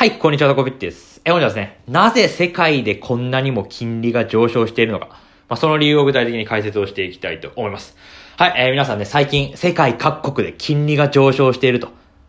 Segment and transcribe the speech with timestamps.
[0.00, 1.20] はい、こんにちは、タコピッチです。
[1.26, 5.16] え、本日はですね、なぜ世界でこんなにも金利が上昇しているのか、ま
[5.50, 7.94] あ、その理由を具体的に解説をしていきたいと思います。
[8.38, 11.88] はい、えー皆さんね、最近、世界各国で金利が上昇していると、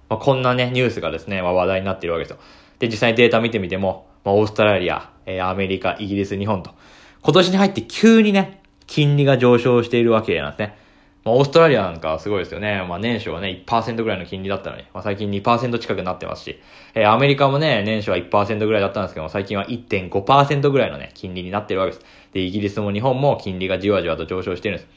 [0.09, 2.39] まあ、こんなね、ニュースがですね、まあ、話題になっているわけですよ。
[2.79, 6.71] で、実際にデータ見てみても、まあ、オーストラリア、えーアメリカ、イギリス、日本と、
[7.21, 10.77] 今年に入って急にね、金利が上昇しているわけなんですね。
[11.23, 12.83] まあ、オーストラリアなんかすごいですよね。
[12.87, 16.59] まあ、年初はね、1%ぐらいの金利だったのに、まあ、最近2%近くなってますし、
[16.95, 22.05] えーアメリカもね、年初は1%ぐらいだったんですけども、最近は1.5%ぐらいのね、金利になってるわけです。
[22.33, 24.89] で、イギリスも日本も金利がじわじわと上昇してるんです。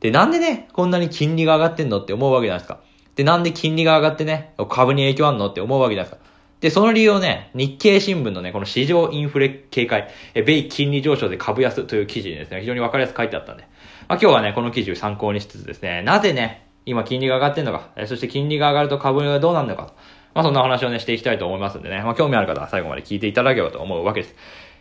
[0.00, 2.78] で、なんでね、こんなに金利が上がってんのって思うわけじゃないですか。
[3.16, 6.35] で、なんで金利が上がってね、株に影響あんのって思うわけじゃないですか。
[6.60, 13.64] で、その理由をね、日経新聞のね、この市場インフレ警戒、え米金利上昇で株安という記事にですね、非常にわかりやすく書いてあったんで、
[14.08, 19.92] まあ、今日はね、この記事を参考にしつつですね、なぜね、今金利が上がってんのか、えそして金利が上がると株がどうなるのか、
[20.34, 24.34] まあ、そんな話をね、していきたいと思いますんでね、まあ、興味ある方は最後まで聞いていただければと思うわけです。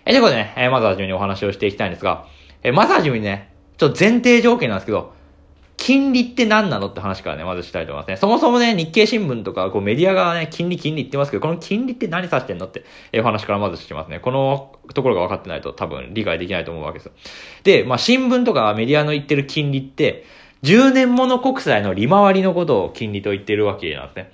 [0.05, 2.25] え、ということでね、えまずはじめにお話をしていきたいんですが、
[2.63, 5.13] えまずはじめにね、ちょっと前提条件なんですけど、
[5.77, 8.17] 金利って何なのって話からね、まずしたいと思いますね。
[8.17, 14.19] そもそもね、日経新聞とか、こうメディアがね、金利金利言ってますけど、この金利って何指してんのって、えお話からまずしますね。
[14.19, 17.11] このところが分かってないと多分理解できないと思うわけです。
[17.63, 20.25] で、まあ新聞とかメディアの言ってる金利って、
[20.63, 24.31] 10年もの国債の利回りのことを金利と言ってるわけなんですね。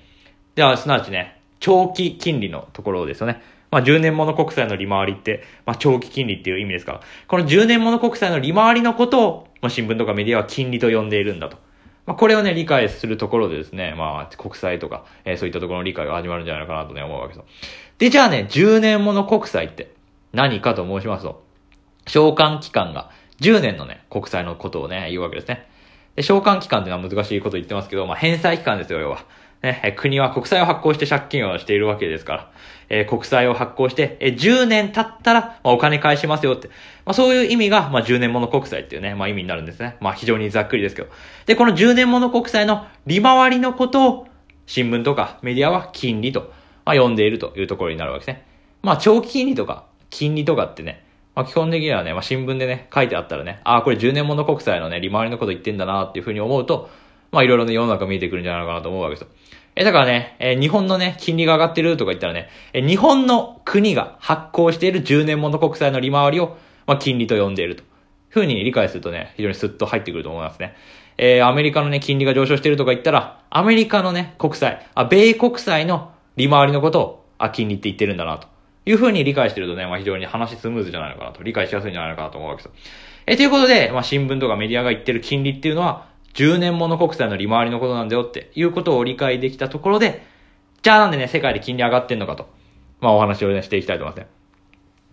[0.56, 3.42] では、すなわちね、長期金利のところですよね。
[3.72, 11.58] まあ、10年もの国債の利回りって、まあ、長期金利っていう意味ですから、この10年もの国債の利回りのことを、まあ、新聞とかメディアは金利と呼んでいるんだと。
[12.06, 17.46] まあ、これをね、理解するところでですね、まあ、国債とか、えーそういったところの理解が始まるんじゃないかなとね、思うわけですよ。
[18.00, 19.94] で、じゃあね、10年もの国債って
[20.34, 21.44] 何かと申しますと、
[22.06, 25.68] 償還期間が10年のね、国債のことをね、言うわけですね。
[26.16, 29.26] で、償還期間っていうのは難しいこと言ってますけど、まあ、返済期間ですよ、要は。
[29.62, 32.52] ね、国は国債を発行して借金をしているわけですから、
[32.90, 36.70] えー国債を発行して、えー10年経ったら、まあ、お金返しますよって。
[37.06, 39.98] まあ、そういう意味が、まあ、10年もの国債っていうね、まあ、意味になるんですね。
[40.02, 41.10] まあ、非常にざっくりですけど。
[41.46, 44.28] で、この10年もの国債の利回りのことを、
[44.66, 46.52] 新聞とかメディアは金利と、
[46.86, 48.46] まあ、呼んでいるというところになるわけですね。
[48.82, 51.04] まあ、長期金利とか、金利とかってね、
[51.36, 56.90] まあ、基本的にはね、まあ、新聞でね、書いてあったらね、ああ、これ10年もの国債のね、利回りのこと言ってんだなっていうふうに思うと、
[57.32, 59.28] まあ、いろいろね、世の中見えてくるんじゃないかなと思うわけですよ。
[59.76, 67.84] え、だからね、え日本のね、金利が上がってるとか言ったらね、え日本の国が発行している10年もの国債の利回りを、まあ、金利と呼んでいると。
[68.30, 70.76] ふうに理解するとね、非常にスッと入ってくると思いますね。
[71.18, 78.48] えーアメリカのね、金利が上昇してるとか言ったら、アメリカのね、国債、あ、米国債の利回りのことを、あ、金利って言ってるんだなと。
[78.86, 82.72] いうふうに理解してるとね、まあ、非常に話スムーズじゃないのかなと、理解しやすいんじゃないのかなと思うわけですよ。
[83.28, 90.26] え、ということで、まあ、新聞とかメディアが言ってる金利っていうのは、10年もの国債の利回りのことなんだよっていうことを理解できたところで、
[90.82, 92.50] じゃあなんでね、世界で金利上がってんのかと、
[93.00, 94.32] まあ、お話をね、していきたいと思いますね。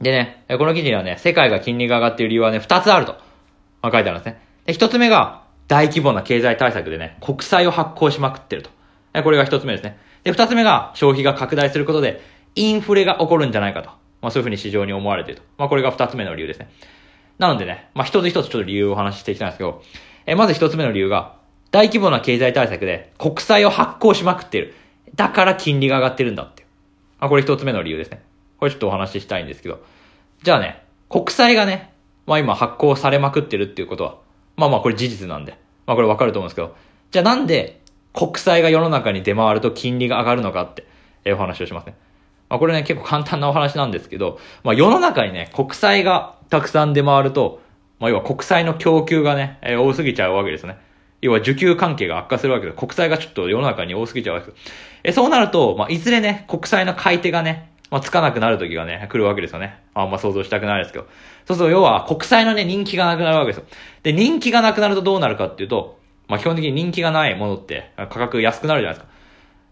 [0.00, 3.12] でね、この記事にはね、世界が金利が上がっている理由はね、2つあると、
[3.82, 4.40] まあ、書いてあるんですね。
[4.66, 8.70] で、1つ目が、大規模な経済対策でね、国債を発行しまくってると。
[9.22, 9.98] これが1つ目ですね。
[10.24, 12.22] で、2つ目が、消費が拡大することで、
[12.54, 13.90] インフレが起こるんじゃないかと。
[14.22, 15.46] まあ、そういうふうに市場に思われていると。
[15.58, 16.70] まあ、これが2つ目の理由ですね。
[17.38, 19.82] なのでね、まあ、一つ一つちょっと理由をお話ししていきたいんですけど、
[20.28, 21.36] えまず一つ目の理由が、
[21.70, 24.74] 大規模な経済対策で国債を発行しまくってる。
[25.14, 26.66] だから金利が上がってるんだって。
[27.18, 28.22] あ、これ一つ目の理由ですね。
[28.58, 29.82] これちょっとお話ししたいんですけど。
[30.42, 31.94] じゃあね、国債がね、
[32.26, 34.18] まあ今発行されまくってるっていうことは、
[34.58, 36.76] まあまあこれ事実なんで、まあこれわかると思うんですけど、
[37.10, 37.80] じゃあなんで
[38.12, 40.86] 国債が世の中に出回ると金利が上がるのかって、
[41.24, 41.96] えお話をしますね。
[42.50, 47.62] まあこれね結構簡単なお話なんですけど、まあ世の中にね、国債がたくさん出回ると、
[48.00, 50.78] まあ要は国債の供給がね、えー多すぎちゃうわけですね。
[51.20, 52.78] 要は需給関係が悪化するわけです。
[52.78, 54.72] 国債がちょっと世の中に多すぎちゃうわけです。
[55.02, 59.80] え、そうなると、まあ、いずれね、国債の買い手がね、まあ、つかなくなる時がね、来るわけですよね。
[59.94, 61.06] あんま想像したくないですけど。
[61.46, 63.64] そうすると、要は国債のね、人気がなくなるわけですよ。
[64.04, 65.98] で、人気がなくなるとどうなるかっていうと、
[66.28, 69.12] まあ、基本的に人気がないものって価格安くなるじゃないですか。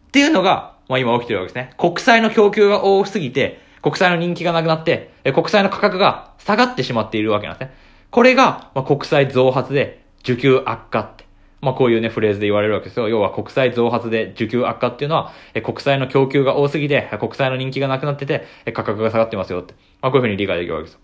[0.09, 1.75] っていうのが、まあ、今起きてるわけですね。
[1.77, 7.75] 国債の供給が多すぎて、国債の人気がなくなって、え国債の価格が下がってしまっているわけなんですね。
[8.17, 11.27] これが、まあ、国債増発で需給悪化って。
[11.61, 13.11] まあこういうね、フレーズで言われるわけですよ。
[13.11, 19.75] 要は国債増発で需給悪化っていうのは、え国債の供給が多すぎて、国債の人気がなくなってて、え価格が下がってますよって。
[20.01, 21.01] まあこういうふうに理解できるわけですよ。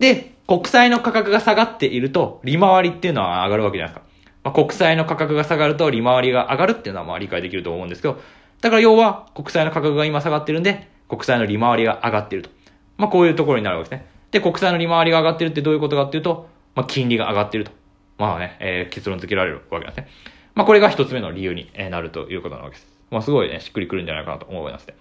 [0.00, 4.10] で、国債の価格が下がっていると、利回りっていうのは上がるわけじゃないですか。
[4.42, 8.20] まあ、国債の価格が下がると、利回りが上がるっていうのはまあ理解できると思うんですけど、
[8.60, 12.50] だから要は、国債の価格が今下がってるんで、国債の利回りが上がっていると。
[12.96, 14.19] まあこういうところになるわけですね。
[14.30, 17.72] で、国債の利回りが上がってるってどういうことかっていうと、まあ金利が上がってると。
[18.18, 20.08] まあね、えー結論付けられるわけなんですね。
[20.54, 22.86] まあこれが一つ目の理由になるということなわけです。
[23.10, 24.94] まあすごいね、しっくりくるんじゃないかなと思いますね。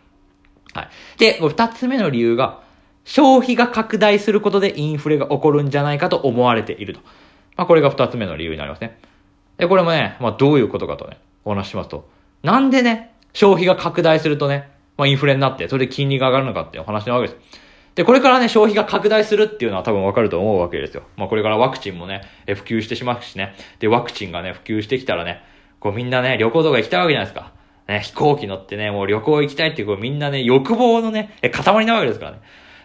[0.73, 0.89] はい。
[1.17, 2.61] で、二つ目の理由が、
[3.05, 6.99] 消費が拡大することでインフレが起こるんじゃないかと思われていると。
[7.57, 8.99] まあ、これが二つ目の理由になりますね。
[9.57, 12.07] で、これもね、まあ、どういうことかとね、お話ししますと、
[12.43, 17.39] なんでね、消費が拡大するとね、まあ、インフレになって、それで金利が上がるのかっていう話なわけです。
[17.95, 21.03] で、これからね、消費が拡大するっていうのは多分わかると思うわけですよ。
[21.17, 23.55] まあ、これからワクチンもね、え普及してしまうしね。
[23.79, 25.43] で、ワクチンがね、普及してきたらね、
[25.79, 27.51] こうみんなね、旅行とか行きたいわけじゃないですか。
[27.87, 32.39] ね、飛行機乗ってね、もう旅行行きたいっていう、こうみんなね、欲望のね、え塊なわけですからね。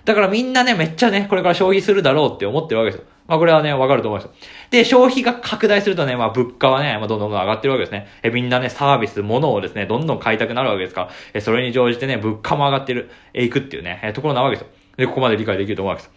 [0.05, 3.07] だからみんなね、めっちゃね、これから消費するだろうって思ってるわけですよ。
[3.27, 4.33] まあこれはね、わかると思います。
[4.71, 8.07] で、消費が拡大するとね、まあ物価はね、まあどんどんどん上がってるわけですね。
[8.23, 14.84] え、みんなね、サービス、物をですね、どんどん買いたくなるわけですから、え、それに乗じてね、物価も上がってる、え、いくっていうね、え、ところなわけですよ。
[14.97, 16.15] で、ここまで理解できると思うわけです。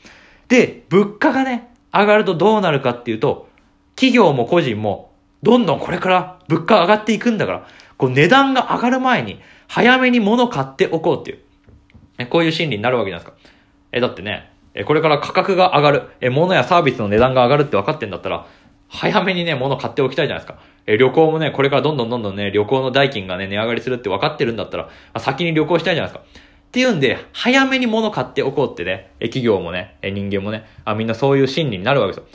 [0.48, 3.48] で、物価がね、上がるとどうなるかっていうと、
[3.96, 5.12] 企業も個人も、
[5.44, 11.40] どんどんこれから物価上がっていくんだから、こう値段が上がる前に、早めに物買っておこうっていう、
[12.20, 13.50] え、こういう心理になるわけじゃないですか。
[13.92, 18.46] え、だってね、え、これから価格が上がる、え、物やサービスの値段が上がるって分かってんだったら、
[18.90, 20.60] 早めにね、物買っておきたいじゃないですか。
[20.86, 26.47] え、旅行もね、これからどんどんどんどんね、旅行の代金がね、値上がりするって分かってるんだったら、先に旅行したいじゃないですか。
[26.68, 32.28] っていうんで、早めに物買っておこうってね、企業もね、人間もね、あ、みんなそういう心理になるわけですよ。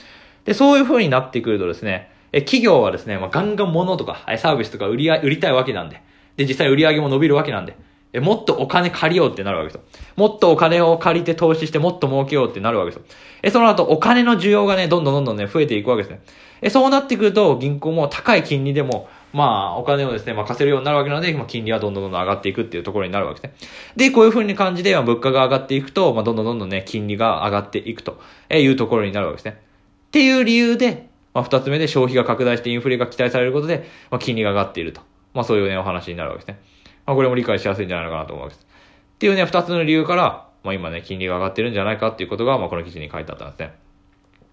[0.46, 6.00] で、そういう風になってくるとですね、企業はですね、まあ、ガンガン物とか、サービスとか売り、売りたいわけなんで、
[6.36, 7.76] で、実際売り上げも伸びるわけなんで、
[8.20, 9.82] もっとお金借りようってなるわけですよ。
[10.16, 13.04] もっとお金を借りて投資してもっと儲けようってなるわけですよ。
[13.42, 16.20] え、その後お金の需要がね、どんどんどんどんね、増えていくわけですね。
[16.62, 23.68] え、そうなってくると銀行も高い金利でも、まあ、お金をですね、まあ、貸せるようになるわけなので、まあ、金利はどんどんどんどん上がっていくっていうところになるわけですね。
[23.96, 28.20] で、こういう風に感じで、まあ、物価が上がっていくと、まあ、どんどんどんどんね、金利が上がっていくと
[28.50, 29.60] いうところになるわけですね。
[30.08, 35.00] っていう理由で、まあ、二つ目で消費が拡大してインフレが期待されることで、まあ、金利が上がっていると。
[35.32, 36.60] まあ、そういうね、お話になるわけですね。
[37.06, 38.66] まあ、これも理解しやすいんじゃないのかなと思うわけです。
[38.66, 43.72] っていうね、二つの理由から、まあ、今ね、金利が上がってるんじゃないかっていうことが、まあ、この記事に書いてあったんですね。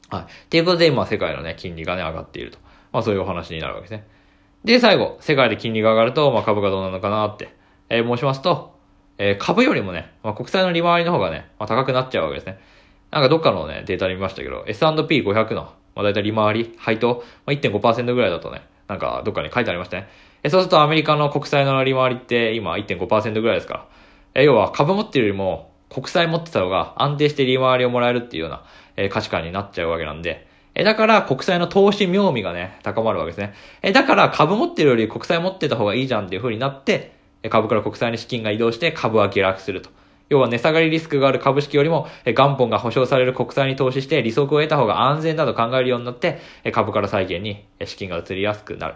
[0.10, 0.24] はい。
[0.24, 2.58] っていうことで、今、世界のね、金利がね、上がっていると。
[2.92, 4.08] まあ、そういうお話になるわけですね。
[4.64, 7.54] で、最後、世界で金利が上がると、まあ、株がどうなのかなって、
[7.90, 8.76] えー、申しますと、
[9.18, 12.60] えー、株よりもね、まあ、国債の利回りの方がね、まあ、高くなっちゃうわけですね。
[13.12, 20.08] なんかどっかのね、データで見ましたけど、S&P500 の、まあ、だいたい利回り、配当、まあ、1.5%ぐらいだとね、なんかどっかに書いてありましたね。
[20.44, 23.86] えそうするとアメリカの国債の利回りって今1.5%ぐらいですから。
[24.36, 28.64] え要は株持ってるよりも国債持ってた方が安定して利回りをもらえるっていうような、
[28.96, 33.54] え価値観になっちゃうわけなんで、えだから国債の投資妙味がね、高まるわけですね。
[33.82, 37.12] えだから株持ってるより国債持ってた方がいいじゃんっていう風になって、
[37.50, 39.90] 株から国債に資金が移動して株は下落すると。
[40.30, 46.40] 要は値下がりリスクがある株式よりも、元本が保証される国債に投資して利息を得た方が安全だと考えるようになって、
[46.72, 48.96] 株から債券に資金が移りやすくなる。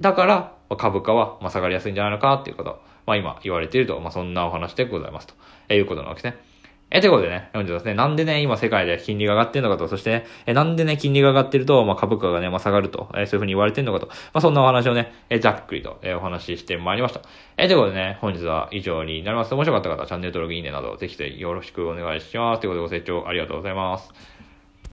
[0.00, 2.80] だから、株価は下がりやすいんじゃないのかっていうこと。
[3.06, 5.34] まあ今言われていると、まあそんなお話でございますと。
[5.68, 6.45] えいうことなわけですね。
[6.96, 7.92] え、ということでね、読んですね。
[7.92, 17.20] なんでね、今世界で金利が上がってるのかと、そして、え、なんでね、金利が上がってると、まあ株価がね、まあ下がると、えそういうふうに言われてるのかと、まあそんなお話をね、え、ざっくりと、えお話ししてまいりました。
[17.58, 19.52] え、ということでね、本日は以上になります。
[19.52, 22.62] 面白かった方はチャンネル登録、いいねなど、ぜひぜひよろしくお願いします。
[22.62, 24.35] ということでご清聴ありがとうございます。